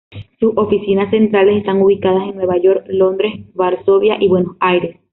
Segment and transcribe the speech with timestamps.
[0.39, 4.97] Sus oficinas centrales están ubicadas en Nueva York, Londres, Varsovia y Buenos Aires.